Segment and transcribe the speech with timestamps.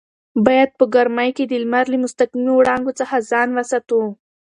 [0.45, 4.01] باید په ګرمۍ کې د لمر له مستقیمو وړانګو څخه ځان وساتو.